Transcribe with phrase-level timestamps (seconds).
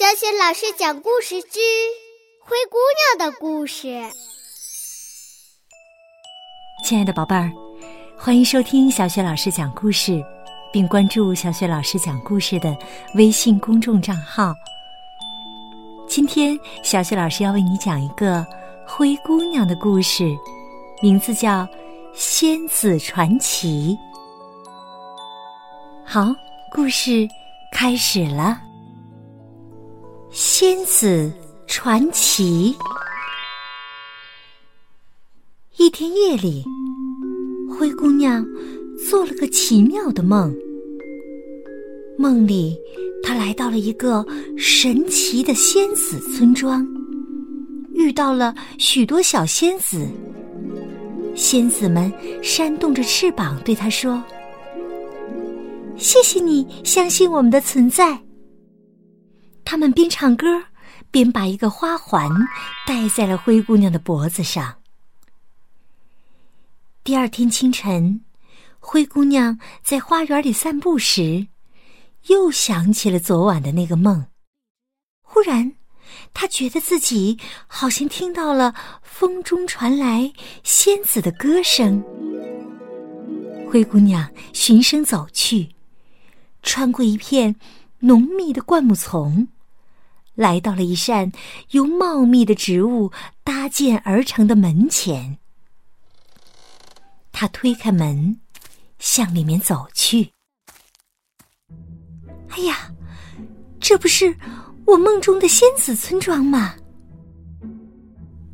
[0.00, 1.58] 小雪老师讲故事之
[2.40, 2.78] 《灰姑
[3.18, 3.86] 娘的故事》。
[6.82, 7.52] 亲爱的宝贝儿，
[8.16, 10.24] 欢迎收听小雪老师讲故事，
[10.72, 12.74] 并关注小雪老师讲故事的
[13.14, 14.54] 微信公众账号。
[16.08, 18.42] 今天，小雪老师要为你讲一个
[18.86, 20.34] 灰姑娘的故事，
[21.02, 21.60] 名字叫
[22.14, 23.98] 《仙子传奇》。
[26.06, 26.34] 好，
[26.72, 27.28] 故事
[27.70, 28.62] 开始了。
[30.32, 31.30] 仙子
[31.66, 32.72] 传奇。
[35.76, 36.64] 一天夜里，
[37.68, 38.46] 灰姑娘
[39.08, 40.54] 做了个奇妙的梦。
[42.16, 42.78] 梦里，
[43.24, 44.24] 她来到了一个
[44.56, 46.86] 神奇的仙子村庄，
[47.92, 50.06] 遇到了许多小仙子。
[51.34, 54.22] 仙子们扇动着翅膀对她说
[55.98, 58.16] ：“谢谢你相信我们的存在。”
[59.64, 60.64] 他们边唱歌，
[61.10, 62.28] 边把一个花环
[62.86, 64.76] 戴在了灰姑娘的脖子上。
[67.02, 68.24] 第二天清晨，
[68.78, 71.48] 灰姑娘在花园里散步时，
[72.26, 74.26] 又想起了昨晚的那个梦。
[75.22, 75.72] 忽然，
[76.34, 82.04] 她觉得自己好像听到了风中传来仙子的歌声。
[83.70, 85.70] 灰姑娘循声走去，
[86.62, 87.54] 穿过一片
[88.00, 89.48] 浓密的灌木丛，
[90.34, 91.30] 来到了一扇
[91.70, 93.12] 由茂密的植物
[93.44, 95.38] 搭建而成的门前。
[97.32, 98.40] 他推开门，
[98.98, 100.30] 向里面走去。
[102.50, 102.90] 哎呀，
[103.78, 104.36] 这不是
[104.86, 106.74] 我梦中的仙子村庄吗？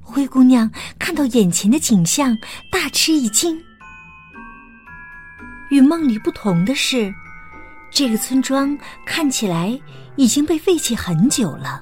[0.00, 2.36] 灰姑娘看到眼前的景象，
[2.70, 3.60] 大吃一惊。
[5.70, 7.14] 与梦里不同的是，
[7.90, 9.78] 这个村庄看起来
[10.16, 11.80] 已经被废弃很久了，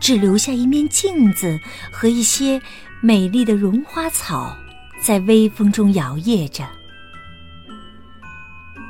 [0.00, 1.58] 只留下一面镜子
[1.92, 2.60] 和一些
[3.00, 4.54] 美丽的绒花草。
[5.02, 6.66] 在微风中摇曳着，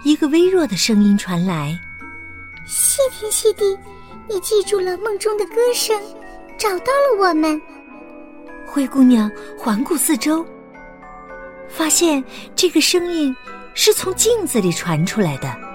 [0.04, 1.76] 一个微弱的声音传来
[2.68, 3.76] ：“谢天谢地，
[4.28, 6.00] 你记住了梦中的歌声，
[6.56, 7.60] 找到了我们。”
[8.64, 9.28] 灰姑娘
[9.58, 10.46] 环顾四周，
[11.68, 12.22] 发现
[12.54, 13.34] 这个声音
[13.74, 15.73] 是从镜子里传出来的。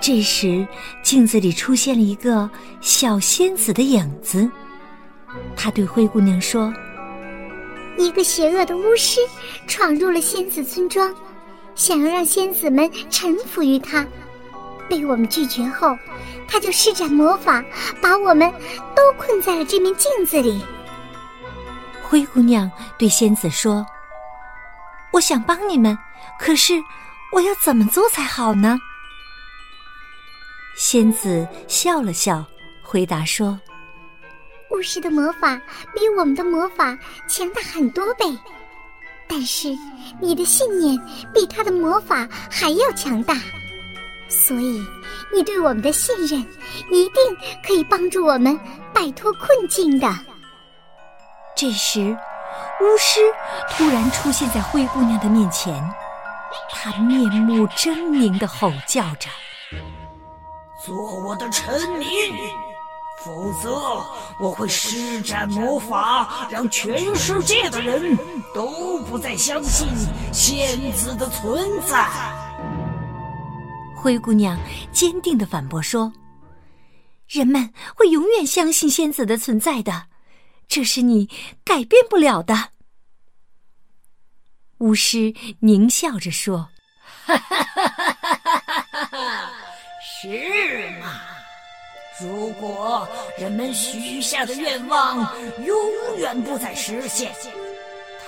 [0.00, 0.66] 这时，
[1.02, 2.48] 镜子里出现了一个
[2.80, 4.48] 小仙子的影子，
[5.56, 6.72] 她对灰姑娘说。
[7.98, 9.20] 一个邪恶的巫师
[9.66, 11.12] 闯入了仙子村庄，
[11.74, 14.06] 想要让仙子们臣服于他。
[14.88, 15.98] 被我们拒绝后，
[16.46, 17.62] 他就施展魔法，
[18.00, 18.50] 把我们
[18.94, 20.62] 都困在了这面镜子里。
[22.02, 23.84] 灰姑娘对仙子说
[25.12, 25.98] ：“我想帮你们，
[26.38, 26.80] 可是
[27.32, 28.78] 我要怎么做才好呢？”
[30.78, 32.44] 仙子笑了笑，
[32.80, 33.58] 回答说。
[34.70, 35.60] 巫师的魔法
[35.92, 36.96] 比我们的魔法
[37.28, 38.24] 强大很多倍，
[39.28, 39.76] 但是
[40.20, 40.96] 你的信念
[41.34, 43.34] 比他的魔法还要强大，
[44.28, 44.80] 所以
[45.34, 46.38] 你对我们的信任
[46.92, 48.56] 一定可以帮助我们
[48.94, 50.08] 摆脱困境的。
[51.56, 52.16] 这时，
[52.80, 53.18] 巫师
[53.68, 55.74] 突然出现在灰姑娘的面前，
[56.70, 59.28] 他面目狰狞的吼叫着
[60.84, 62.08] ：“做我的臣民！”
[63.24, 64.06] 否则，
[64.38, 68.16] 我会施展魔法，让全世界的人
[68.54, 69.88] 都不再相信
[70.32, 72.08] 仙子的存在。
[73.96, 74.56] 灰姑娘
[74.92, 76.12] 坚定的反驳说
[77.26, 80.06] ：“人们会永远相信仙子的存在的，
[80.68, 81.28] 这是你
[81.64, 82.70] 改变不了的。”
[84.78, 86.68] 巫师狞笑着说
[87.26, 87.87] ：“哈哈哈！
[90.20, 91.20] 是吗？”
[92.20, 93.06] 如果
[93.38, 95.18] 人们许下的愿望
[95.64, 95.76] 永
[96.16, 97.32] 远不再实现，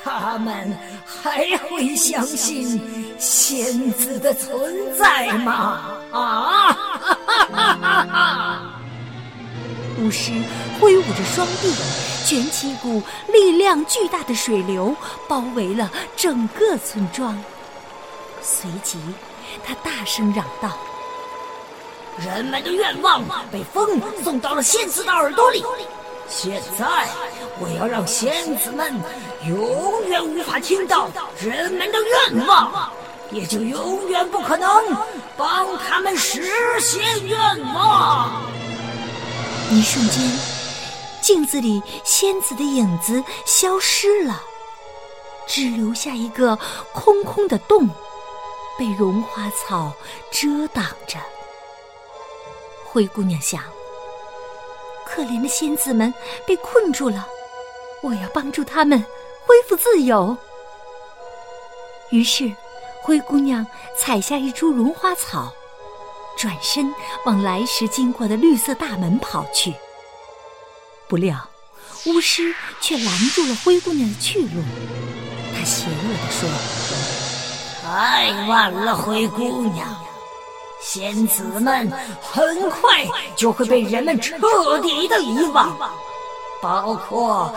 [0.05, 0.73] 他们
[1.05, 2.81] 还会相信
[3.19, 5.91] 仙子的存在吗？
[6.13, 6.77] 啊！
[9.99, 10.31] 巫师
[10.81, 11.75] 挥舞着双臂，
[12.25, 14.95] 卷起一股力量巨大的水流，
[15.27, 17.37] 包围了整个村庄。
[18.41, 19.01] 随即，
[19.67, 20.79] 他大声嚷道。
[22.21, 25.65] 人们的愿望被风送到了仙子的耳朵里，
[26.29, 27.09] 现在
[27.59, 28.95] 我要让仙子们
[29.49, 31.09] 永远无法听到
[31.41, 32.93] 人们的愿望，
[33.31, 34.69] 也就永远不可能
[35.35, 36.43] 帮他们实
[36.79, 37.39] 现愿
[37.75, 38.43] 望。
[39.71, 40.23] 一瞬间，
[41.23, 44.43] 镜子里仙子的影子消失了，
[45.47, 46.55] 只留下一个
[46.93, 47.89] 空空的洞，
[48.79, 49.91] 被绒花草
[50.31, 51.19] 遮挡着。
[52.93, 53.63] 灰姑娘想：
[55.07, 56.13] 可怜的仙子们
[56.45, 57.25] 被困住了，
[58.03, 58.99] 我要帮助他们
[59.47, 60.37] 恢复自由。
[62.11, 62.53] 于是，
[63.03, 63.65] 灰姑娘
[63.97, 65.53] 采下一株绒花草，
[66.37, 66.93] 转身
[67.25, 69.73] 往来时经过的绿色大门跑去。
[71.09, 71.49] 不料，
[72.07, 74.63] 巫师却拦住了灰姑娘的去路。
[75.55, 76.49] 他邪恶地说
[77.83, 79.89] ：“太晚了，灰姑娘，
[80.81, 81.91] 仙子们
[82.21, 83.07] 很快
[83.37, 85.77] 就会被人们彻底的遗忘，
[86.63, 87.55] 包括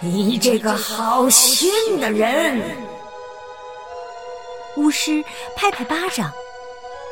[0.00, 2.76] 你这个好心的人。”
[4.76, 5.24] 巫师
[5.56, 6.30] 拍拍巴掌，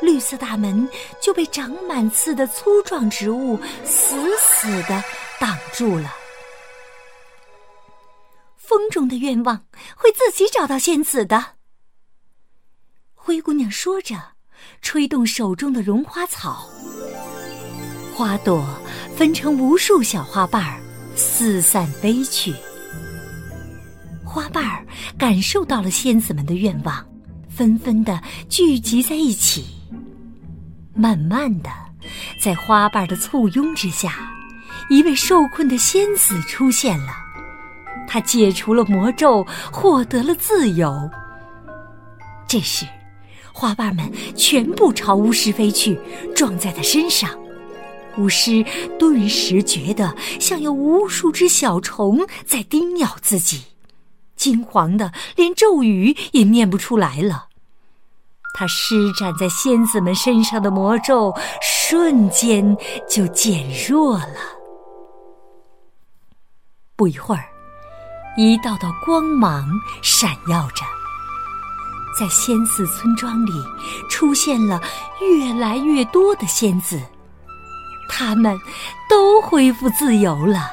[0.01, 0.87] 绿色大门
[1.19, 5.03] 就被长满刺的粗壮植物死死的
[5.39, 6.13] 挡住了。
[8.55, 9.65] 风中的愿望
[9.95, 11.55] 会自己找到仙子的。
[13.13, 14.34] 灰姑娘说着，
[14.81, 16.67] 吹动手中的绒花草，
[18.13, 18.65] 花朵
[19.15, 20.79] 分成无数小花瓣儿，
[21.15, 22.53] 四散飞去。
[24.23, 24.85] 花瓣儿
[25.17, 27.05] 感受到了仙子们的愿望。
[27.47, 29.65] 纷纷的聚集在一起，
[30.93, 31.69] 慢慢的，
[32.37, 34.29] 在花瓣的簇拥之下，
[34.89, 37.13] 一位受困的仙子出现了。
[38.09, 39.41] 他解除了魔咒，
[39.71, 41.09] 获得了自由。
[42.45, 42.85] 这时，
[43.57, 45.97] 花瓣们全部朝巫师飞去，
[46.35, 47.29] 撞在他身上。
[48.17, 48.65] 巫师
[48.99, 53.63] 顿时觉得像有无数只小虫在叮咬自己。
[54.35, 57.47] 惊慌的连咒语也念不出来了。
[58.57, 62.75] 他施展在仙子们身上的魔咒瞬间
[63.09, 64.35] 就减弱了。
[66.97, 67.45] 不一会儿，
[68.37, 69.65] 一道道光芒
[70.01, 70.83] 闪耀着，
[72.17, 73.51] 在仙子村庄里
[74.09, 74.81] 出现了
[75.21, 77.01] 越来越多的仙子，
[78.09, 78.57] 他们
[79.09, 80.71] 都恢复自由了。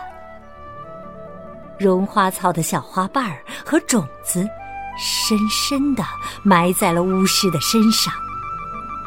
[1.79, 4.49] 绒花草的小花瓣儿和种子，
[4.97, 6.05] 深深的
[6.44, 8.15] 埋在了巫师的身上，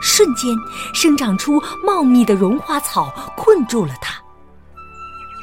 [0.01, 0.53] 瞬间
[0.93, 4.13] 生长出茂密的绒花草，困住了他。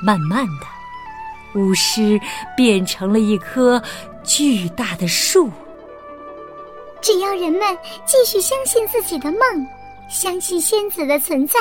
[0.04, 0.66] 慢慢的，
[1.54, 2.20] 巫师
[2.54, 3.82] 变成了一棵
[4.22, 5.50] 巨大的树。
[7.02, 7.60] 只要人们
[8.06, 9.40] 继续相信自己的梦，
[10.08, 11.58] 相信仙子的存在，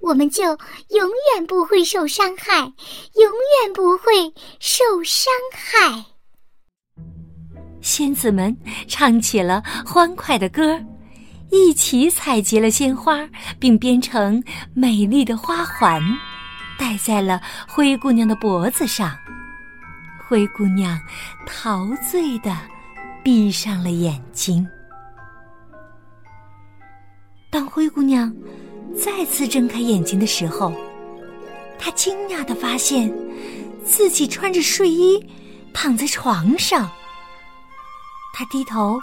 [0.00, 3.32] 我们就永远不会受伤害，永
[3.62, 4.12] 远不会
[4.58, 6.04] 受伤害。
[7.80, 8.56] 仙子们
[8.88, 10.78] 唱起了欢快的歌，
[11.50, 13.28] 一起采集了鲜花，
[13.60, 14.42] 并编成
[14.74, 16.02] 美丽的花环，
[16.76, 19.16] 戴在了灰姑娘的脖子上。
[20.28, 21.00] 灰姑娘
[21.46, 22.56] 陶醉的
[23.22, 24.66] 闭上了眼睛。
[27.50, 28.34] 当灰姑娘
[28.96, 30.72] 再次睁开眼睛的时候，
[31.78, 33.12] 她惊讶的发现
[33.84, 35.24] 自己穿着睡衣
[35.74, 36.90] 躺在床上。
[38.32, 38.98] 她低头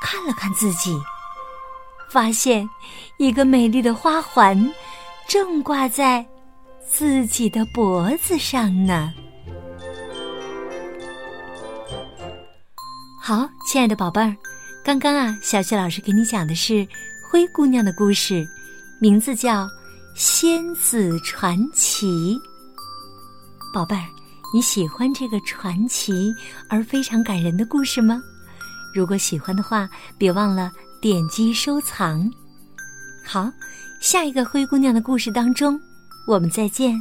[0.00, 0.96] 看了看自己，
[2.08, 2.68] 发现
[3.16, 4.72] 一个美丽的花环
[5.28, 6.24] 正挂在
[6.88, 9.12] 自己的脖子上呢。
[13.28, 14.34] 好，亲爱的宝贝儿，
[14.82, 16.88] 刚刚啊，小雪老师给你讲的是
[17.30, 18.48] 灰姑娘的故事，
[18.98, 19.66] 名字叫
[20.14, 22.34] 《仙子传奇》。
[23.70, 24.06] 宝贝儿，
[24.54, 26.34] 你喜欢这个传奇
[26.70, 28.22] 而非常感人的故事吗？
[28.94, 32.32] 如果喜欢的话，别忘了点击收藏。
[33.22, 33.52] 好，
[34.00, 35.78] 下一个灰姑娘的故事当中，
[36.26, 36.98] 我们再见。